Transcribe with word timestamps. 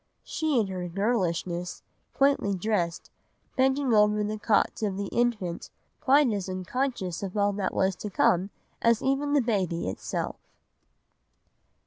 She 0.23 0.59
in 0.59 0.65
her 0.65 0.87
girlishness, 0.87 1.83
quaintly 2.15 2.55
dressed, 2.55 3.11
bending 3.55 3.93
over 3.93 4.23
the 4.23 4.39
cot 4.39 4.81
of 4.81 4.97
the 4.97 5.05
infant, 5.11 5.69
quite 5.99 6.31
as 6.33 6.49
unconscious 6.49 7.21
of 7.21 7.37
all 7.37 7.53
that 7.53 7.71
was 7.71 7.95
to 7.97 8.09
come 8.09 8.49
as 8.81 9.03
even 9.03 9.33
the 9.33 9.41
baby 9.41 9.87
itself! 9.87 10.37